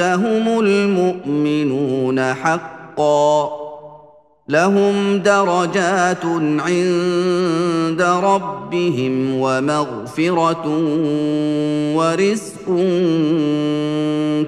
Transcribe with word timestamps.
هم 0.00 0.60
المؤمنون 0.60 2.34
حقا. 2.34 3.67
لهم 4.48 5.18
درجات 5.18 6.24
عند 6.58 8.02
ربهم 8.02 9.40
ومغفرة 9.40 10.66
ورزق 11.96 12.66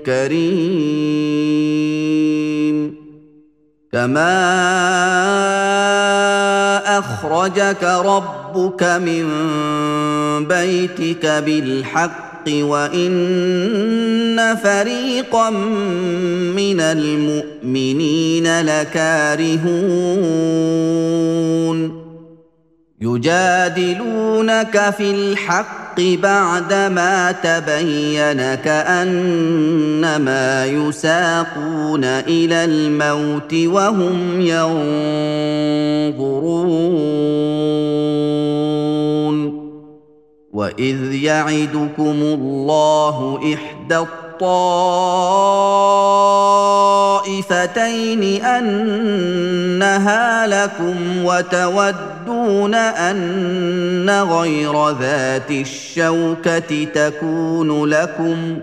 كريم. 0.07 1.51
كما 3.93 4.39
اخرجك 6.99 7.85
ربك 7.85 8.83
من 8.83 9.25
بيتك 10.49 11.27
بالحق 11.27 12.30
الحق 12.49 12.65
وإن 12.65 14.57
فريقا 14.63 15.51
من 15.51 16.81
المؤمنين 16.81 18.61
لكارهون. 18.61 19.71
يجادلونك 23.01 24.95
في 24.99 25.11
الحق 25.11 26.01
بعدما 26.01 27.33
تبين 27.33 28.55
كأنما 28.55 29.87
يساقون 30.67 32.05
إلى 32.05 32.65
الموت 32.65 33.55
وهم 33.55 34.41
ينظرون. 34.41 36.21
واذ 40.61 41.15
يعدكم 41.15 42.23
الله 42.23 43.41
احدى 43.55 43.99
الطائفتين 43.99 44.43
انها 48.45 50.47
لكم 50.47 51.25
وتودون 51.25 52.75
ان 52.75 54.11
غير 54.11 54.91
ذات 54.91 55.51
الشوكه 55.51 56.85
تكون 56.95 57.85
لكم 57.85 58.59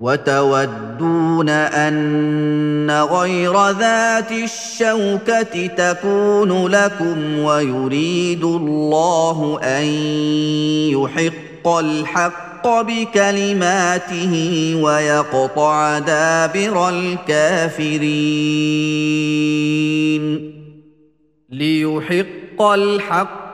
وتودون 0.00 1.48
أن 1.48 2.90
غير 2.90 3.70
ذات 3.70 4.32
الشوكة 4.32 5.66
تكون 5.66 6.66
لكم 6.66 7.38
ويريد 7.38 8.44
الله 8.44 9.60
أن 9.62 9.84
يحق 10.92 11.68
الحق 11.68 12.80
بكلماته 12.80 14.34
ويقطع 14.82 15.98
دابر 15.98 16.88
الكافرين 16.88 18.20
ليحق 21.50 22.62
الحق 22.62 23.49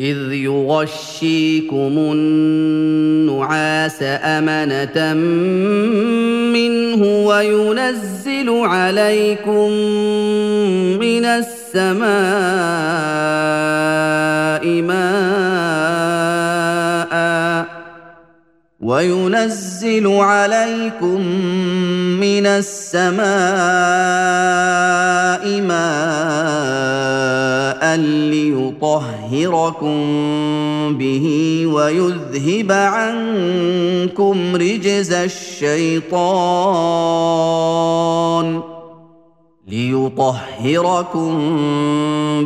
إذ 0.00 0.32
يغشيكم 0.32 1.94
النعاس 2.12 3.98
أمنة 4.02 5.14
منه 6.52 7.26
وينزل 7.26 8.50
عليكم 8.50 9.70
من 11.00 11.24
السماء 11.24 12.06
ماء 14.82 15.16
وينزل 18.80 20.06
عليكم 20.06 21.20
من 22.20 22.46
السماء 22.46 24.25
ليطهركم 28.82 29.96
به 30.98 31.62
ويذهب 31.66 32.72
عنكم 32.72 34.56
رجز 34.56 35.12
الشيطان 35.12 36.16
ليطهركم 39.68 41.32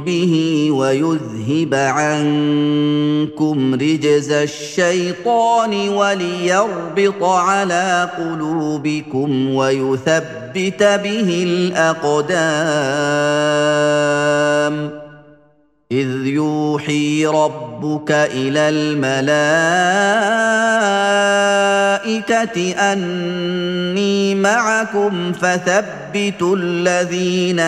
به 0.01 0.67
ويذهب 0.71 1.75
عنكم 1.75 3.75
رجز 3.75 4.33
الشيطان 4.33 5.89
وليربط 5.89 7.23
على 7.23 8.11
قلوبكم 8.19 9.55
ويثبت 9.55 10.83
به 10.83 11.45
الأقدام 11.47 12.31
إذ 15.93 16.27
يوحي 16.27 17.27
ربك 17.27 18.11
إلى 18.11 18.69
الملائكة 18.69 19.21
أني 22.93 24.35
معكم 24.35 25.33
فثبتوا 25.33 26.57
الذين 26.57 27.61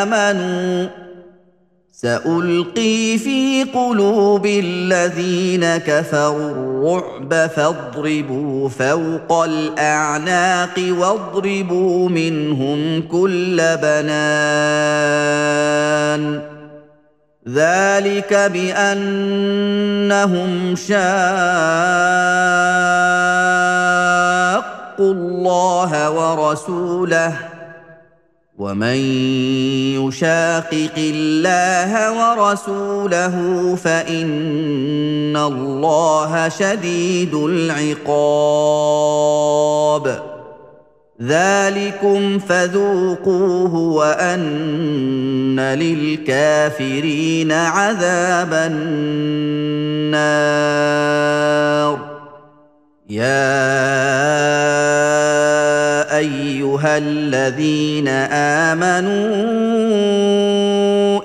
آمنوا. 0.00 0.88
سألقي 1.92 3.18
في 3.18 3.64
قلوب 3.74 4.46
الذين 4.46 5.76
كفروا 5.76 6.50
الرعب 6.50 7.50
فاضربوا 7.56 8.68
فوق 8.68 9.42
الأعناق 9.44 10.78
واضربوا 10.98 12.08
منهم 12.08 13.02
كل 13.02 13.56
بنان. 13.82 14.10
ذلك 17.48 18.34
بأنهم 18.52 19.60
شاقوا 20.76 21.00
الله 25.00 26.10
ورسوله 26.10 27.32
ومن 28.58 28.96
يشاقق 29.96 30.96
الله 30.98 31.92
ورسوله 32.12 33.36
فإن 33.76 35.36
الله 35.36 36.48
شديد 36.48 37.34
العقاب 37.34 38.70
ذلكم 41.22 42.38
فذوقوه 42.38 43.74
وان 43.74 45.60
للكافرين 45.60 47.52
عذاب 47.52 48.52
النار. 48.52 48.90
يا 53.10 53.70
ايها 56.18 56.98
الذين 56.98 58.08
امنوا 58.68 59.60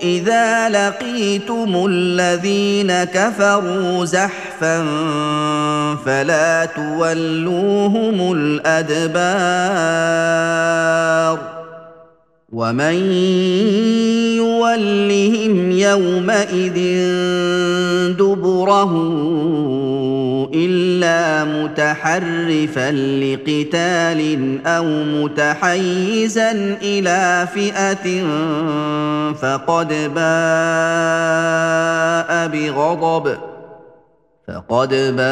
إذا 0.06 0.70
لقيتم 0.70 1.86
الذين 1.90 3.04
كفروا 3.04 4.06
زحفا 4.06 4.86
فلا 6.06 6.66
تولوهم 6.66 8.32
الأدبار 8.32 9.96
ومن 12.56 13.12
يولهم 14.36 15.72
يومئذ 15.72 16.78
دبره 18.16 18.94
الا 20.54 21.44
متحرفا 21.44 22.92
لقتال 22.92 24.22
أو 24.68 24.86
متحيزا 25.04 26.52
إلى 26.82 27.48
فئه 27.54 28.24
فقد 29.34 29.88
باء 30.16 30.28
بغضب 32.48 33.55
فقد 34.48 34.90
باء 34.90 35.26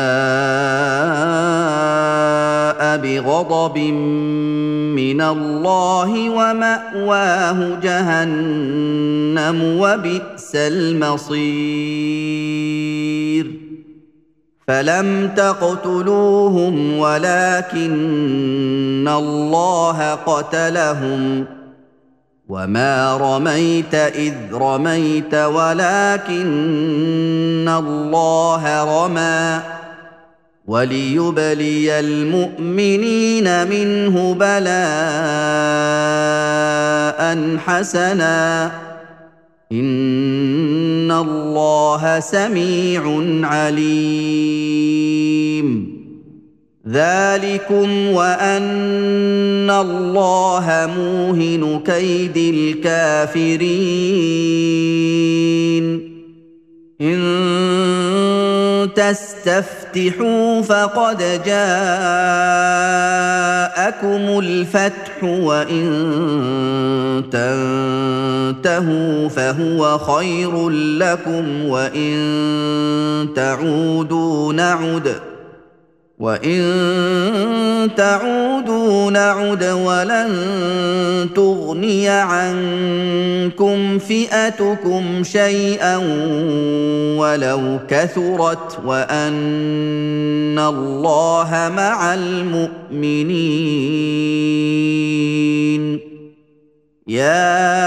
بغضب 2.98 3.78
من 4.98 5.22
الله 5.22 6.30
ومأواه 6.30 7.80
جهنم 7.84 9.58
وبئس 9.80 10.56
المصير. 10.56 11.94
فلم 14.68 15.30
تقتلوهم 15.36 16.98
ولكن 16.98 17.88
الله 19.08 20.14
قتلهم. 20.14 21.46
وما 22.50 23.18
رميت 23.18 23.96
اذ 23.96 24.34
رميت 24.54 25.36
ولكن 25.36 26.44
الله 27.70 28.84
رمى 28.84 29.62
وليبلي 30.68 32.00
المؤمنين 32.00 33.68
منه 33.68 34.34
بلاء 34.34 34.74
حسنا 37.58 38.72
ان 39.72 41.12
الله 41.12 42.20
سميع 42.20 43.04
عليم 43.44 44.84
ذلكم 46.88 48.08
وأن 48.12 49.70
الله 49.70 50.90
موهن 50.98 51.82
كيد 51.86 52.38
الكافرين. 52.38 53.74
إن 57.02 58.90
تستفتحوا 58.96 60.62
فقد 60.62 61.18
جاءكم 61.46 61.54
الفتح 64.40 65.24
وإن 65.24 65.86
تنتهوا 67.32 69.30
فهو 69.30 69.98
خير 69.98 70.70
لكم 70.70 71.66
وإن 71.66 72.14
تعودوا 73.36 74.54
نعد 74.54 75.14
وان 76.20 77.90
تعودوا 77.98 79.12
نعد 79.12 79.64
ولن 79.64 80.30
تغني 81.36 82.10
عنكم 82.10 84.00
فئتكم 84.00 85.24
شيئا 85.24 85.98
ولو 87.18 87.80
كثرت 87.88 88.80
وان 88.86 90.60
الله 90.60 91.72
مع 91.76 92.14
المؤمنين. 92.14 93.74
يا 97.08 97.82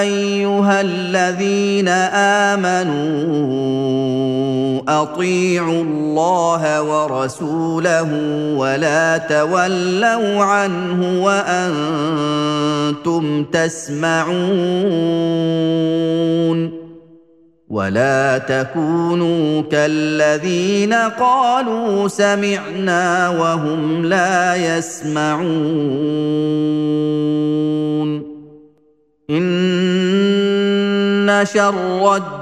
ايها 0.00 0.80
الذين 0.80 1.88
امنوا 2.58 4.21
أطيعوا 4.88 5.82
الله 5.82 6.82
ورسوله 6.82 8.08
ولا 8.56 9.18
تولوا 9.18 10.44
عنه 10.44 11.24
وأنتم 12.92 13.44
تسمعون 13.44 14.42
ولا 17.72 18.38
تكونوا 18.38 19.62
كالذين 19.62 20.94
قالوا 20.94 22.08
سمعنا 22.08 23.28
وهم 23.28 24.04
لا 24.04 24.56
يسمعون 24.76 25.52
إن 29.30 29.62
شر 31.44 32.41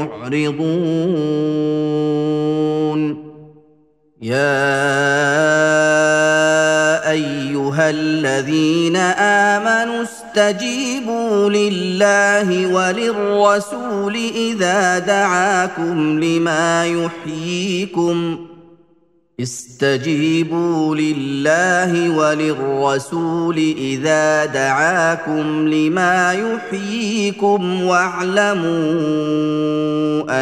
معرضون 0.00 1.32
يا 4.22 4.62
أيها 7.10 7.90
الذين 7.90 8.96
آمنوا 9.56 10.02
استجيبوا 10.02 11.50
لله 11.50 12.66
وللرسول 12.66 14.16
إذا 14.34 14.98
دعاكم 14.98 16.20
لما 16.20 16.86
يحييكم 16.86 18.46
استجيبوا 19.42 20.96
لله 20.96 22.10
وللرسول 22.10 23.56
إذا 23.78 24.44
دعاكم 24.44 25.68
لما 25.68 26.32
يحييكم 26.32 27.82
واعلموا 27.82 28.62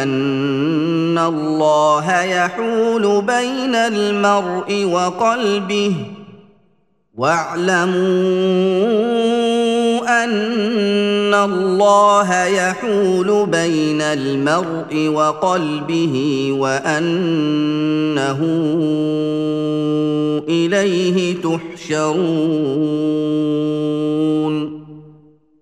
أن 0.03 1.17
الله 1.17 2.21
يحول 2.21 3.21
بين 3.21 3.75
المرء 3.75 4.85
وقلبه 4.85 5.95
واعلموا 7.15 7.91
أن 10.23 11.33
الله 11.33 12.45
يحول 12.45 13.47
بين 13.51 14.01
المرء 14.01 15.07
وقلبه 15.07 16.47
وأنه 16.59 18.39
إليه 20.49 21.35
تحشرون. 21.41 22.11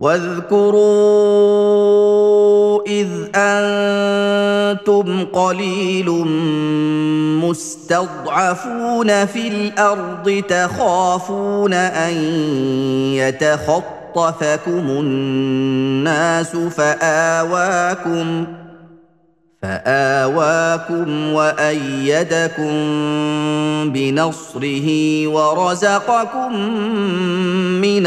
واذكروا 0.00 0.86
إذ 2.86 3.08
أنتم 3.34 5.24
قليل 5.24 6.10
مستضعفون 7.40 9.26
في 9.26 9.48
الأرض 9.48 10.42
تخافون 10.48 11.72
أن 11.72 12.14
يتخطفكم 13.14 14.86
الناس 14.90 16.56
فآواكم 16.56 18.46
فآواكم 19.62 21.32
وأيدكم 21.32 22.72
بنصره 23.92 24.88
ورزقكم 25.26 26.52
من 27.80 28.06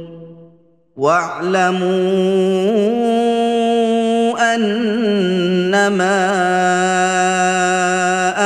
واعلموا 1.01 1.81
أنما 4.55 6.21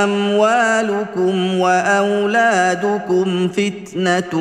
أموالكم 0.04 1.60
وأولادكم 1.60 3.48
فتنة 3.48 4.34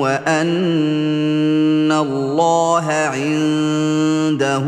وأن 0.00 1.92
الله 1.92 2.86
عنده 2.92 4.64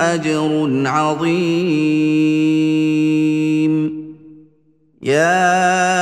أجر 0.00 0.82
عظيم. 0.86 2.32
يا 5.02 6.01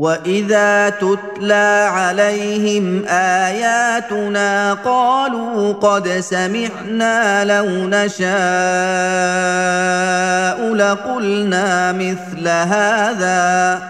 واذا 0.00 0.88
تتلى 0.88 1.88
عليهم 1.92 3.04
اياتنا 3.08 4.74
قالوا 4.74 5.72
قد 5.72 6.08
سمعنا 6.08 7.44
لو 7.44 7.66
نشاء 7.66 8.30
لقلنا 10.74 11.92
مثل 11.92 12.48
هذا 12.48 13.82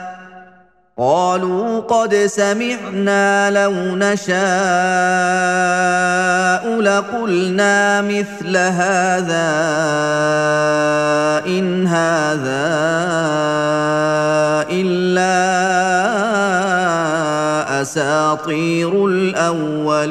قالوا 0.98 1.80
قد 1.80 2.14
سمعنا 2.14 3.50
لو 3.50 3.72
نشاء 3.96 4.40
لقلنا 6.80 8.00
مثل 8.02 8.56
هذا 8.56 9.50
ان 11.46 11.86
هذا 11.86 12.70
اساطير 17.90 19.06
الأولين. 19.06 20.10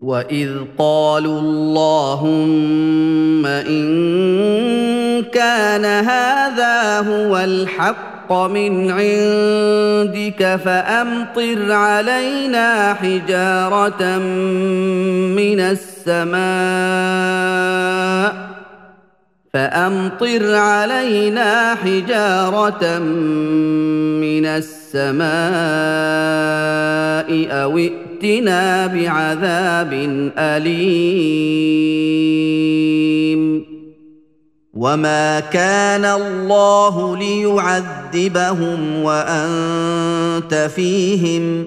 وإذ 0.00 0.50
قالوا 0.78 1.40
اللهم 1.40 3.46
إن 3.46 5.22
كان 5.22 5.84
هذا 5.84 7.00
هو 7.00 7.38
الحق 7.38 8.32
من 8.32 8.90
عندك 8.90 10.60
فأمطر 10.64 11.72
علينا 11.72 12.94
حجارة 12.94 14.18
من 15.38 15.60
السماء. 15.60 16.40
فأمطر 19.54 20.54
علينا 20.54 21.74
حجارة 21.74 22.98
من 22.98 24.46
السماء 24.46 25.30
أو 27.62 27.78
ائتنا 27.78 28.86
بعذاب 28.86 29.92
أليم. 30.38 31.80
وما 34.74 35.40
كان 35.40 36.04
الله 36.04 37.16
ليعذبهم 37.16 39.02
وأنت 39.02 40.70
فيهم 40.76 41.66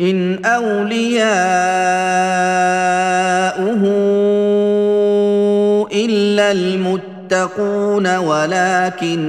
إن 0.00 0.44
أولياؤه 0.44 1.28
إلا 5.92 6.52
المتقون 6.52 8.16
ولكن 8.16 9.20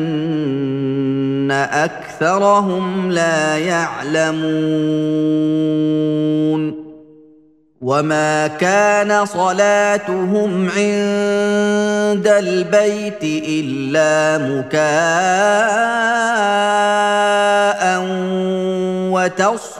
أكثرهم 1.71 3.11
لا 3.11 3.57
يعلمون 3.57 4.39
وما 7.81 8.47
كان 8.47 9.25
صلاتهم 9.25 10.69
عند 10.69 12.27
البيت 12.27 13.23
إلا 13.23 14.37
مكاء 14.37 15.89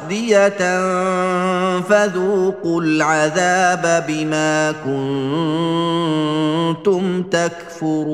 وتصديه 0.10 1.80
فذوقوا 1.80 2.82
العذاب 2.82 4.06
بما 4.08 4.72
كنتم 6.76 7.24
تكفرون 7.24 8.10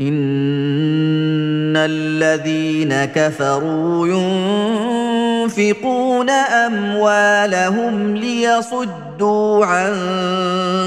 ان 0.00 1.76
الذين 1.76 3.04
كفروا 3.04 4.08
ينفقون 5.48 6.30
اموالهم 6.30 8.16
ليصدوا 8.16 9.66
عن 9.66 9.94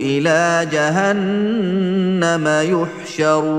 إلى 0.00 0.66
جهنم 0.72 2.48
يحشرون. 3.18 3.58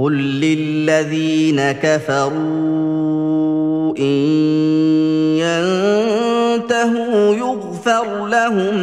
قل 0.00 0.12
للذين 0.40 1.72
كفروا 1.72 2.30
ان 3.98 4.20
ينتهوا 6.56 7.34
يغفر 7.34 8.26
لهم 8.26 8.74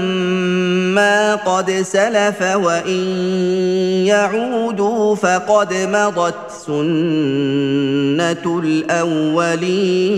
ما 0.96 1.36
قد 1.36 1.72
سلف 1.72 2.42
وان 2.42 3.04
يعودوا 4.06 5.16
فقد 5.16 5.74
مضت 5.74 6.52
سنه 6.68 8.60
الاولين 8.64 10.18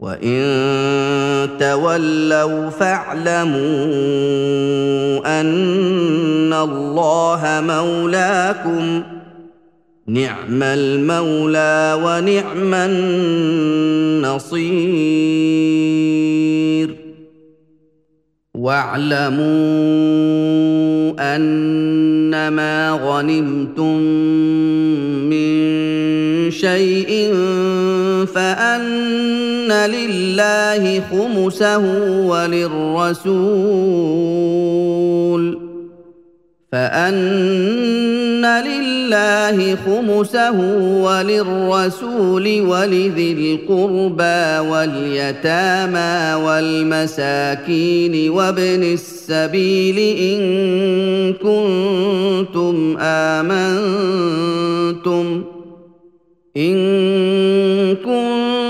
وان 0.00 1.48
تولوا 1.60 2.70
فاعلموا 2.70 3.60
ان 5.40 6.52
الله 6.52 7.42
مولاكم 7.44 9.02
نعم 10.06 10.62
المولى 10.62 12.00
ونعم 12.04 12.74
النصير 12.74 14.70
واعلموا 18.54 19.40
انما 21.20 22.90
غنمتم 22.90 23.96
من 25.30 25.70
شيء 26.50 27.34
فان 28.34 29.39
لله 29.86 31.02
خمسه 31.10 31.84
وللرسول 32.26 34.10
فأن 36.72 38.46
لله 38.46 39.76
خمسه 39.76 40.58
وللرسول 41.02 42.60
ولذي 42.60 43.32
القربى 43.32 44.68
واليتامى 44.70 46.44
والمساكين 46.44 48.30
وابن 48.30 48.82
السبيل 48.82 49.98
إن 50.18 50.40
كنتم 51.32 52.96
آمنتم 53.00 54.04
إن 56.56 56.76
كنتم 57.96 58.69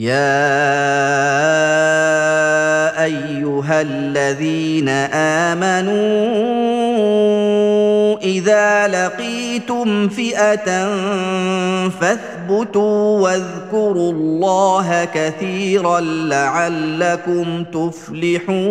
يا 0.00 0.14
ايها 3.04 3.80
الذين 3.80 4.88
امنوا 5.48 6.00
اذا 8.18 8.88
لقيتم 8.88 10.08
فئه 10.08 10.88
فاثبتوا 11.88 13.20
واذكروا 13.20 14.12
الله 14.12 15.04
كثيرا 15.14 16.00
لعلكم 16.00 17.64
تفلحون 17.64 18.70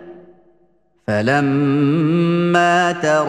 فلما 1.11 2.91
تراءت 2.91 3.27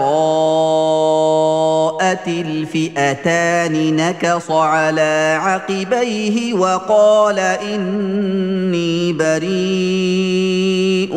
الفئتان 2.29 3.97
نكص 3.97 4.51
على 4.51 5.39
عقبيه 5.43 6.55
وقال 6.55 7.39
اني 7.39 9.13
بريء 9.13 11.17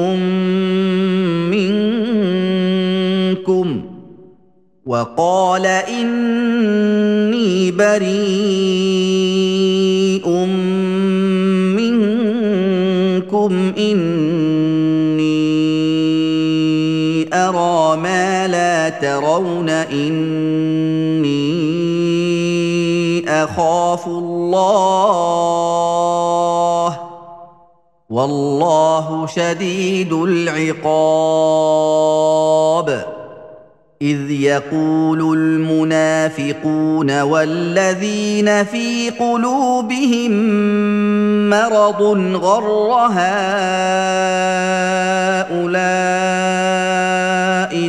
منكم 3.36 3.82
وقال 4.86 5.66
اني 5.66 7.72
بريء 7.72 8.06
منكم 11.78 13.74
اني 13.78 14.55
ترون 19.02 19.70
إني 19.70 20.46
أخاف 23.30 24.08
الله 24.08 25.16
والله 28.10 29.28
شديد 29.28 30.14
العقاب 30.14 31.56
إذ 34.02 34.32
يقول 34.32 35.38
المنافقون 35.38 37.22
والذين 37.22 38.64
في 38.64 39.10
قلوبهم 39.10 40.32
مرض 41.50 42.02
غر 42.36 42.92
هؤلاء 43.12 43.36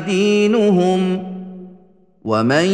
دينهم 0.06 1.22
ومن 2.24 2.64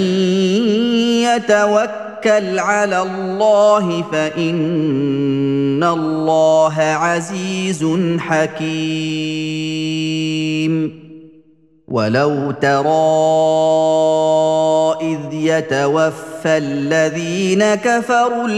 يتوكل 1.28 2.58
على 2.58 3.02
الله 3.02 4.02
فإن 4.12 5.84
الله 5.84 6.74
عزيز 6.78 7.86
حكيم. 8.18 9.72
ولو 11.88 12.50
ترى 12.50 12.92
إذ 15.02 15.18
يتوفى 15.32 16.46
الذين 16.46 17.74
كفروا 17.74 18.48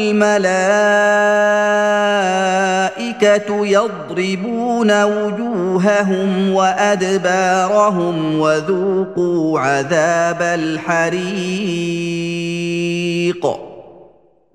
الملائكة 3.22 3.66
يضربون 3.66 5.02
وجوههم 5.02 6.52
وأدبارهم 6.52 8.40
وذوقوا 8.40 9.60
عذاب 9.60 10.42
الحريق. 10.42 11.34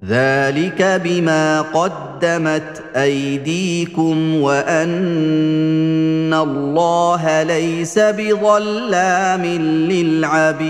ذلك 0.05 1.01
بما 1.03 1.61
قدمت 1.61 2.83
أيديكم 2.95 4.41
وأن 4.41 6.33
الله 6.33 7.43
ليس 7.43 7.99
بظلام 7.99 9.45
للعبيد. 9.91 10.69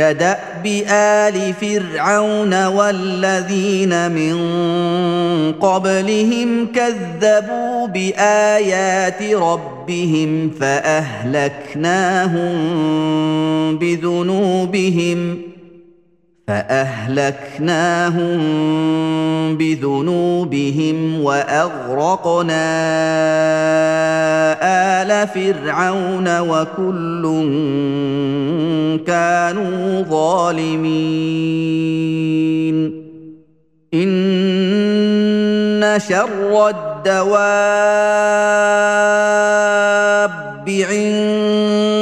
كدأب 0.00 0.66
آل 0.90 1.54
فرعون 1.54 2.66
والذين 2.66 4.10
من 4.10 4.36
قبلهم 5.52 6.66
كذبوا 6.72 7.86
بآيات 7.86 9.22
ربهم 9.22 10.50
فأهلكناهم 10.60 12.48
بذنوبهم 13.78 15.49
فأهلكناهم 16.50 18.38
بذنوبهم 19.56 21.24
وأغرقنا 21.24 22.66
آل 25.02 25.28
فرعون 25.28 26.40
وكل 26.40 27.22
كانوا 29.06 30.02
ظالمين. 30.02 30.90
إن 33.94 35.98
شر 36.08 36.68
الدواب 36.68 37.50
عند 40.68 41.99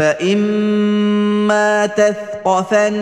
فاما 0.00 1.86
تثقفنهم 1.86 2.92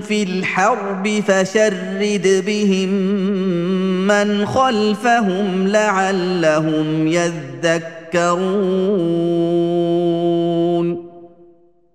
في 0.00 0.22
الحرب 0.22 1.22
فشرد 1.28 2.42
بهم 2.46 2.88
من 4.06 4.46
خلفهم 4.46 5.68
لعلهم 5.68 7.06
يذكرون 7.06 8.66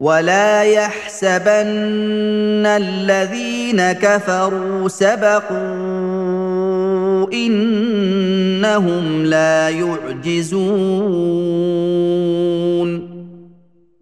ولا 0.00 0.62
يحسبن 0.62 2.66
الذين 2.66 3.92
كفروا 3.92 4.88
سبقوا 4.88 5.56
انهم 7.32 9.24
لا 9.24 9.68
يعجزون 9.68 10.66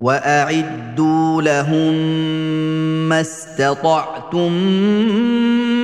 واعدوا 0.01 1.43
لهم 1.43 1.95
ما 3.09 3.21
استطعتم 3.21 4.53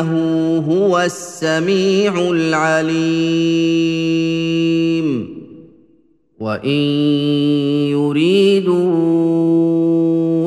إنه 0.00 0.64
هو 0.68 1.00
السميع 1.00 2.14
العليم. 2.30 3.40
وإن 6.40 6.80
يريدوا 7.92 8.80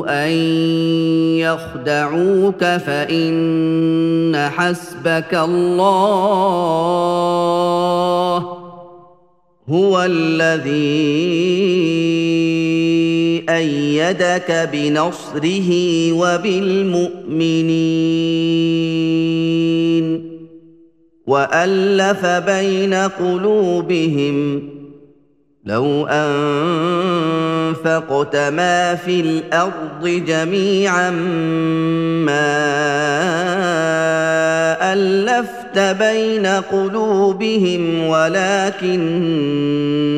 أن 0.08 0.30
يخدعوك 1.38 2.64
فإن 2.64 4.50
حسبك 4.56 5.34
الله 5.34 5.94
هو 9.68 10.02
الذي 10.02 11.44
أيدك 13.48 14.68
بنصره 14.72 15.70
وبالمؤمنين 16.12 17.74
وألف 21.26 22.26
بين 22.26 22.94
قلوبهم 22.94 24.68
لو 25.64 26.06
أنفقت 26.06 26.36
ما 28.36 28.94
في 28.94 29.20
الأرض 29.20 30.08
جميعا 30.08 31.10
ما 32.20 32.54
ألفت 34.92 35.63
بين 35.78 36.46
قلوبهم 36.46 38.06
ولكن 38.08 39.04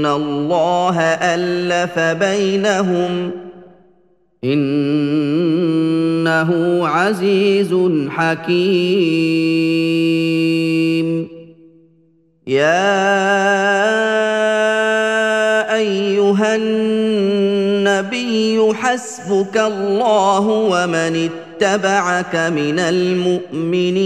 الله 0.06 1.00
الف 1.00 1.98
بينهم 1.98 3.30
انه 6.26 6.50
عزيز 6.88 7.74
حكيم 8.08 9.36
يا 12.46 14.25
أيها 16.36 16.56
النبي 16.56 18.74
حسبك 18.74 19.56
الله 19.56 20.48
ومن 20.48 21.30
اتبعك 21.30 22.36
من 22.36 22.78
المؤمنين. 22.78 23.96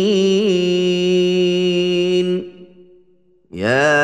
يا 3.52 4.00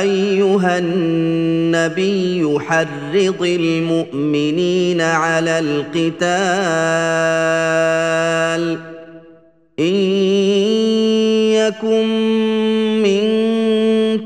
أيها 0.00 0.78
النبي 0.78 2.58
حرض 2.60 3.42
المؤمنين 3.42 5.00
على 5.00 5.58
القتال. 5.58 6.28
إن 9.78 9.94
يكن 11.54 12.57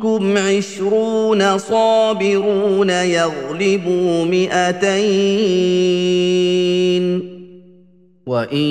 منكم 0.02 0.38
عشرون 0.38 1.58
صابرون 1.58 2.90
يغلبوا 2.90 4.24
مئتين. 4.24 5.02
وإن 8.26 8.66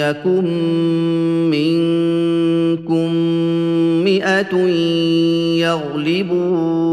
يكن 0.00 0.44
منكم 1.50 3.14
مئة 4.04 4.56
يغلبوا 5.60 6.84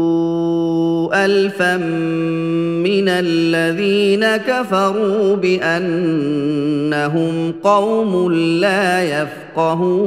الفا 1.24 1.76
من 1.76 3.08
الذين 3.08 4.36
كفروا 4.36 5.36
بأنهم 5.36 6.54
قوم 7.64 8.32
لا 8.32 9.02
يفقهون. 9.02 10.02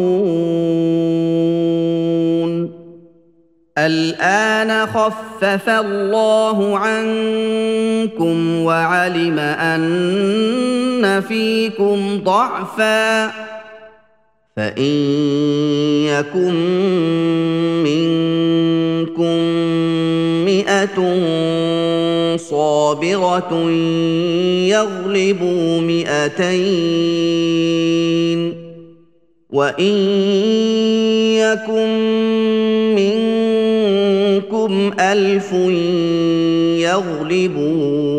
الآن 3.77 4.85
خفف 4.88 5.69
الله 5.69 6.77
عنكم 6.77 8.59
وعلم 8.59 9.39
أن 9.39 11.21
فيكم 11.27 12.21
ضعفا 12.23 13.31
فإن 14.55 14.93
يكن 16.07 16.53
منكم 17.83 19.38
مئة 20.45 20.97
صابرة 22.38 23.69
يغلبوا 24.71 25.81
مئتين 25.81 26.95
وإن 29.49 29.95
يكن 31.35 31.89
منكم 32.95 33.35
ألف 34.99 35.54
يغلبوا 36.84 38.15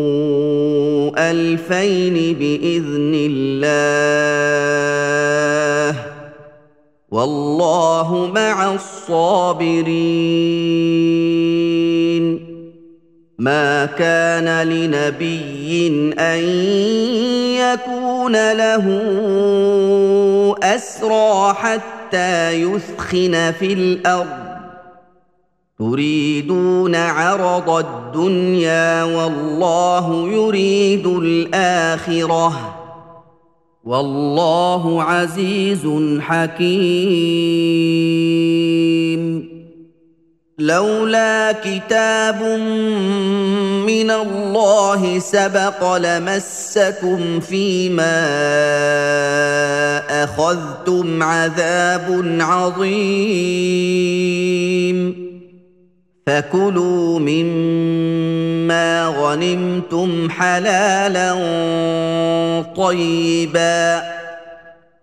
ألفين 1.31 2.13
بإذن 2.33 3.13
الله 3.31 4.07
والله 7.11 8.31
مع 8.35 8.73
الصابرين 8.73 10.27
ما 13.37 13.85
كان 13.85 14.67
لنبي 14.67 15.87
أن 16.19 16.39
يكون 17.55 18.53
له 18.53 18.85
أسرى 20.63 21.53
حتى 21.53 22.51
يثخن 22.51 23.51
في 23.59 23.73
الأرض 23.73 24.56
تريدون 25.79 26.95
عرض 26.95 27.69
الدنيا 27.69 29.03
والله 29.03 30.31
يريد 30.31 31.07
الآخرة. 31.07 32.75
والله 33.83 35.03
عزيز 35.03 35.87
حكيم. 36.19 36.77
لولا 40.59 41.51
كتاب 41.51 42.41
من 43.87 44.11
الله 44.11 45.19
سبق 45.19 45.97
لمسكم 45.97 47.39
فيما 47.39 48.27
أخذتم 50.23 51.23
عذاب 51.23 52.37
عظيم. 52.41 55.26
فكلوا 56.27 57.19
مما 57.19 59.07
غنمتم 59.07 60.29
حلالا 60.29 61.33
طيبا 62.77 64.01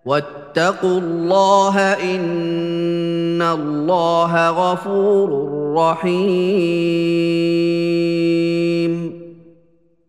واتقوا 0.04 1.00
الله 1.00 1.78
ان 1.92 3.42
الله 3.42 4.50
غفور 4.50 5.52
رحيم 5.76 6.14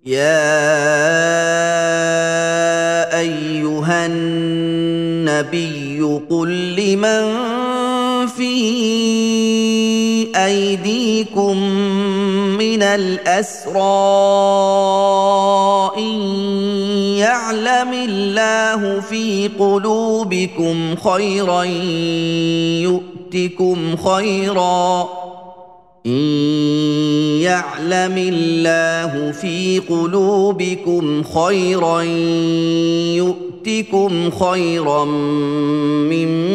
يا 0.06 0.66
ايها 3.20 4.06
النبي 4.06 6.02
قل 6.30 6.76
لمن 6.76 7.36
في 8.28 9.25
أيديكم 10.56 11.58
من 12.58 12.84
الأسرى 12.84 13.82
إن 15.98 16.22
يعلم 17.18 17.94
الله 17.94 19.00
في 19.02 19.50
قلوبكم 19.60 20.96
خيرا 20.96 21.64
يؤتكم 22.84 23.96
خيرا. 23.96 25.10
إن 26.06 26.22
يعلم 27.42 28.18
الله 28.18 29.32
في 29.32 29.82
قلوبكم 29.90 31.24
خيرا 31.24 32.02
يؤتكم 33.12 34.32
خيرا 34.32 35.06
مما 35.06 36.55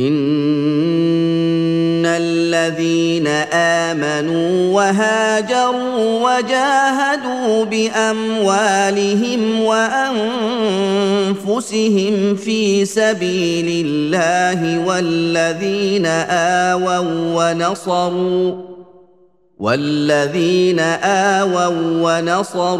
ان 0.00 2.06
الذين 2.06 3.26
امنوا 3.52 4.74
وهاجروا 4.74 6.22
وجاهدوا 6.22 7.64
باموالهم 7.64 9.60
وانفسهم 11.20 12.36
في 12.36 12.84
سبيل 12.84 13.86
الله 13.86 14.86
والذين 14.86 16.06
اووا 16.06 16.98
ونصروا 17.34 18.54
والذين 19.58 20.80
اووا 20.80 21.66
ونصروا 22.02 22.78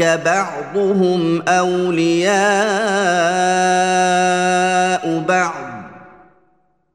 اولئك 0.00 0.20
بعضهم 0.24 1.42
أولياء 1.48 2.38
بعض 5.28 5.68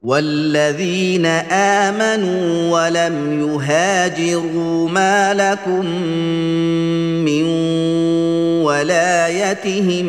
والذين 0.02 1.26
آمنوا 1.50 2.70
ولم 2.70 3.40
يهاجروا 3.40 4.88
ما 4.88 5.34
لكم 5.34 5.86
من 7.24 7.44
ولايتهم 8.64 10.06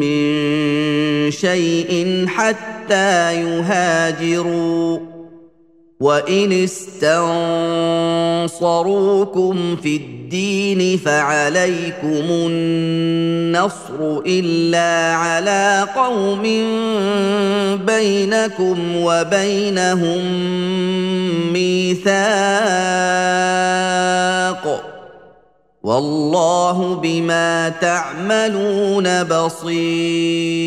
من 0.00 1.30
شيء 1.30 2.24
حتى 2.28 3.34
يهاجروا 3.42 5.15
وان 6.00 6.52
استنصروكم 6.52 8.46
في 9.82 9.96
الدين 9.96 10.98
فعليكم 10.98 12.24
النصر 12.30 14.22
الا 14.26 15.16
على 15.16 15.86
قوم 15.96 16.42
بينكم 17.86 18.96
وبينهم 18.96 20.22
ميثاق 21.52 22.16
والله 25.82 26.94
بما 26.94 27.68
تعملون 27.68 29.24
بصير 29.24 30.66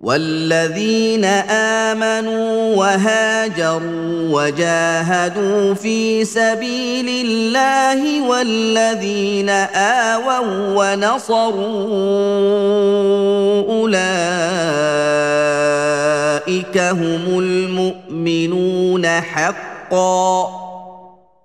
والذين 0.00 1.24
امنوا 1.24 2.76
وهاجروا 2.76 4.28
وجاهدوا 4.30 5.74
في 5.74 6.24
سبيل 6.24 7.26
الله 7.26 8.28
والذين 8.28 9.48
اووا 9.48 10.40
ونصروا 10.76 11.56
اولئك 13.68 13.98
هم 16.78 17.38
المؤمنون 17.38 19.06
حقا 19.06 20.65